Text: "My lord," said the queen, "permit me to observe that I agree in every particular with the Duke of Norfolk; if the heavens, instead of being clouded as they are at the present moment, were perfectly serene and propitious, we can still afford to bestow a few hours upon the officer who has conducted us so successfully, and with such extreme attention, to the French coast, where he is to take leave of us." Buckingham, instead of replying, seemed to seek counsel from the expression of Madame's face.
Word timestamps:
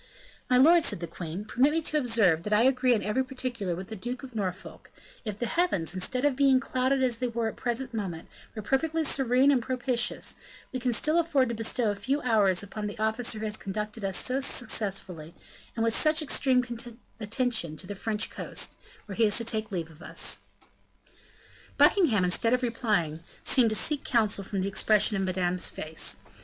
"My 0.49 0.57
lord," 0.57 0.83
said 0.83 0.99
the 0.99 1.05
queen, 1.05 1.45
"permit 1.45 1.71
me 1.73 1.79
to 1.83 1.97
observe 1.99 2.41
that 2.41 2.51
I 2.53 2.63
agree 2.63 2.95
in 2.95 3.03
every 3.03 3.23
particular 3.23 3.75
with 3.75 3.89
the 3.89 3.95
Duke 3.95 4.23
of 4.23 4.33
Norfolk; 4.33 4.89
if 5.25 5.37
the 5.37 5.45
heavens, 5.45 5.93
instead 5.93 6.25
of 6.25 6.35
being 6.35 6.59
clouded 6.59 7.03
as 7.03 7.19
they 7.19 7.27
are 7.27 7.47
at 7.49 7.55
the 7.55 7.61
present 7.61 7.93
moment, 7.93 8.27
were 8.55 8.63
perfectly 8.63 9.03
serene 9.03 9.51
and 9.51 9.61
propitious, 9.61 10.33
we 10.73 10.79
can 10.79 10.91
still 10.91 11.19
afford 11.19 11.49
to 11.49 11.53
bestow 11.53 11.91
a 11.91 11.95
few 11.95 12.19
hours 12.23 12.63
upon 12.63 12.87
the 12.87 12.97
officer 12.97 13.37
who 13.37 13.45
has 13.45 13.57
conducted 13.57 14.03
us 14.03 14.17
so 14.17 14.39
successfully, 14.39 15.35
and 15.75 15.83
with 15.83 15.95
such 15.95 16.23
extreme 16.23 16.65
attention, 17.19 17.77
to 17.77 17.85
the 17.85 17.93
French 17.93 18.31
coast, 18.31 18.75
where 19.05 19.15
he 19.15 19.25
is 19.25 19.37
to 19.37 19.45
take 19.45 19.71
leave 19.71 19.91
of 19.91 20.01
us." 20.01 20.39
Buckingham, 21.77 22.25
instead 22.25 22.55
of 22.55 22.63
replying, 22.63 23.19
seemed 23.43 23.69
to 23.69 23.75
seek 23.75 24.03
counsel 24.03 24.43
from 24.43 24.61
the 24.61 24.67
expression 24.67 25.15
of 25.15 25.21
Madame's 25.21 25.69
face. 25.69 26.17